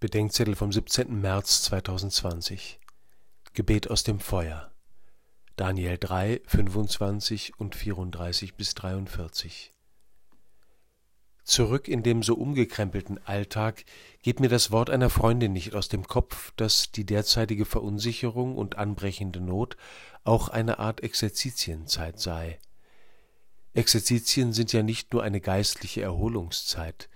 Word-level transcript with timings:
Bedenkzettel 0.00 0.54
vom 0.54 0.70
17. 0.70 1.20
März 1.20 1.62
2020 1.62 2.78
Gebet 3.52 3.90
aus 3.90 4.04
dem 4.04 4.20
Feuer 4.20 4.70
Daniel 5.56 5.98
3, 5.98 6.40
25 6.46 7.58
und 7.58 7.74
34 7.74 8.54
bis 8.54 8.74
43 8.74 9.74
Zurück 11.42 11.88
in 11.88 12.04
dem 12.04 12.22
so 12.22 12.34
umgekrempelten 12.34 13.18
Alltag 13.26 13.84
geht 14.22 14.38
mir 14.38 14.48
das 14.48 14.70
Wort 14.70 14.88
einer 14.88 15.10
Freundin 15.10 15.52
nicht 15.52 15.74
aus 15.74 15.88
dem 15.88 16.06
Kopf, 16.06 16.52
dass 16.54 16.92
die 16.92 17.04
derzeitige 17.04 17.64
Verunsicherung 17.64 18.56
und 18.56 18.78
anbrechende 18.78 19.40
Not 19.40 19.76
auch 20.22 20.48
eine 20.48 20.78
Art 20.78 21.02
Exerzitienzeit 21.02 22.20
sei. 22.20 22.60
Exerzitien 23.74 24.52
sind 24.52 24.72
ja 24.72 24.84
nicht 24.84 25.12
nur 25.12 25.24
eine 25.24 25.40
geistliche 25.40 26.02
Erholungszeit, 26.02 27.08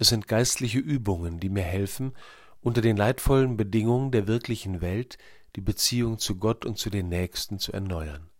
es 0.00 0.08
sind 0.08 0.28
geistliche 0.28 0.78
Übungen, 0.78 1.40
die 1.40 1.50
mir 1.50 1.62
helfen, 1.62 2.14
unter 2.62 2.80
den 2.80 2.96
leidvollen 2.96 3.58
Bedingungen 3.58 4.10
der 4.10 4.26
wirklichen 4.26 4.80
Welt 4.80 5.18
die 5.56 5.60
Beziehung 5.60 6.18
zu 6.18 6.36
Gott 6.36 6.64
und 6.64 6.78
zu 6.78 6.88
den 6.88 7.10
Nächsten 7.10 7.58
zu 7.58 7.74
erneuern. 7.74 8.30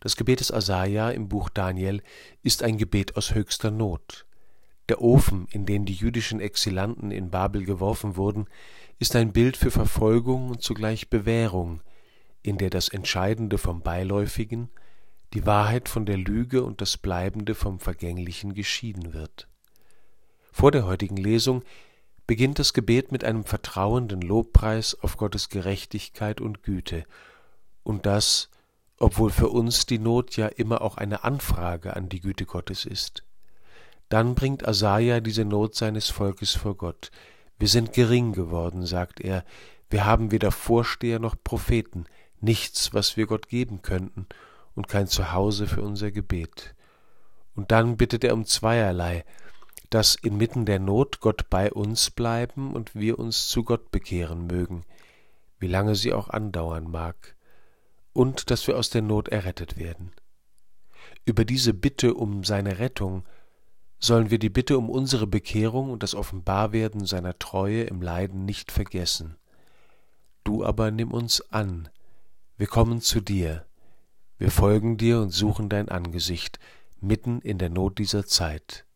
Das 0.00 0.16
Gebet 0.16 0.40
des 0.40 0.50
Asaja 0.50 1.10
im 1.10 1.28
Buch 1.28 1.50
Daniel 1.50 2.02
ist 2.42 2.64
ein 2.64 2.78
Gebet 2.78 3.16
aus 3.16 3.32
höchster 3.32 3.70
Not. 3.70 4.26
Der 4.88 5.00
Ofen, 5.00 5.46
in 5.52 5.66
den 5.66 5.84
die 5.84 5.94
jüdischen 5.94 6.40
Exilanten 6.40 7.12
in 7.12 7.30
Babel 7.30 7.64
geworfen 7.64 8.16
wurden, 8.16 8.46
ist 8.98 9.14
ein 9.14 9.32
Bild 9.32 9.56
für 9.56 9.70
Verfolgung 9.70 10.48
und 10.48 10.62
zugleich 10.62 11.10
Bewährung, 11.10 11.80
in 12.42 12.58
der 12.58 12.70
das 12.70 12.88
Entscheidende 12.88 13.56
vom 13.56 13.82
Beiläufigen, 13.82 14.68
die 15.32 15.46
Wahrheit 15.46 15.88
von 15.88 16.06
der 16.06 16.16
Lüge 16.16 16.64
und 16.64 16.80
das 16.80 16.96
Bleibende 16.96 17.54
vom 17.54 17.78
Vergänglichen 17.78 18.52
geschieden 18.52 19.12
wird. 19.12 19.49
Vor 20.52 20.70
der 20.70 20.86
heutigen 20.86 21.16
Lesung 21.16 21.62
beginnt 22.26 22.58
das 22.58 22.72
Gebet 22.72 23.12
mit 23.12 23.24
einem 23.24 23.44
vertrauenden 23.44 24.20
Lobpreis 24.20 24.96
auf 25.00 25.16
Gottes 25.16 25.48
Gerechtigkeit 25.48 26.40
und 26.40 26.62
Güte, 26.62 27.04
und 27.82 28.06
das, 28.06 28.50
obwohl 28.98 29.30
für 29.30 29.48
uns 29.48 29.86
die 29.86 29.98
Not 29.98 30.36
ja 30.36 30.46
immer 30.46 30.82
auch 30.82 30.96
eine 30.96 31.24
Anfrage 31.24 31.96
an 31.96 32.08
die 32.08 32.20
Güte 32.20 32.44
Gottes 32.44 32.84
ist. 32.84 33.24
Dann 34.10 34.34
bringt 34.34 34.66
Asaja 34.66 35.20
diese 35.20 35.44
Not 35.44 35.74
seines 35.74 36.10
Volkes 36.10 36.54
vor 36.54 36.76
Gott. 36.76 37.10
Wir 37.58 37.68
sind 37.68 37.92
gering 37.92 38.32
geworden, 38.32 38.86
sagt 38.86 39.20
er, 39.20 39.44
wir 39.88 40.04
haben 40.04 40.30
weder 40.30 40.52
Vorsteher 40.52 41.18
noch 41.18 41.34
Propheten, 41.42 42.04
nichts, 42.40 42.94
was 42.94 43.16
wir 43.16 43.26
Gott 43.26 43.48
geben 43.48 43.82
könnten, 43.82 44.26
und 44.74 44.88
kein 44.88 45.08
Zuhause 45.08 45.66
für 45.66 45.82
unser 45.82 46.10
Gebet. 46.10 46.74
Und 47.54 47.72
dann 47.72 47.96
bittet 47.96 48.24
er 48.24 48.34
um 48.34 48.46
zweierlei, 48.46 49.24
dass 49.90 50.14
inmitten 50.14 50.66
der 50.66 50.78
Not 50.78 51.18
Gott 51.20 51.50
bei 51.50 51.72
uns 51.72 52.12
bleiben 52.12 52.74
und 52.74 52.94
wir 52.94 53.18
uns 53.18 53.48
zu 53.48 53.64
Gott 53.64 53.90
bekehren 53.90 54.46
mögen, 54.46 54.84
wie 55.58 55.66
lange 55.66 55.96
sie 55.96 56.12
auch 56.12 56.28
andauern 56.28 56.88
mag, 56.88 57.34
und 58.12 58.50
dass 58.50 58.66
wir 58.68 58.78
aus 58.78 58.90
der 58.90 59.02
Not 59.02 59.28
errettet 59.28 59.76
werden. 59.76 60.12
Über 61.24 61.44
diese 61.44 61.74
Bitte 61.74 62.14
um 62.14 62.44
seine 62.44 62.78
Rettung 62.78 63.24
sollen 63.98 64.30
wir 64.30 64.38
die 64.38 64.48
Bitte 64.48 64.78
um 64.78 64.88
unsere 64.88 65.26
Bekehrung 65.26 65.90
und 65.90 66.02
das 66.04 66.14
Offenbarwerden 66.14 67.04
seiner 67.04 67.38
Treue 67.38 67.82
im 67.82 68.00
Leiden 68.00 68.44
nicht 68.44 68.72
vergessen. 68.72 69.36
Du 70.44 70.64
aber 70.64 70.90
nimm 70.90 71.10
uns 71.10 71.40
an, 71.50 71.88
wir 72.56 72.66
kommen 72.66 73.00
zu 73.00 73.20
dir, 73.20 73.66
wir 74.38 74.50
folgen 74.50 74.96
dir 74.96 75.20
und 75.20 75.30
suchen 75.30 75.68
dein 75.68 75.88
Angesicht 75.88 76.58
mitten 77.00 77.40
in 77.40 77.58
der 77.58 77.70
Not 77.70 77.98
dieser 77.98 78.26
Zeit 78.26 78.86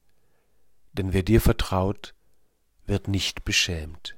denn 0.94 1.12
wer 1.12 1.22
dir 1.22 1.40
vertraut, 1.40 2.14
wird 2.86 3.08
nicht 3.08 3.44
beschämt. 3.44 4.16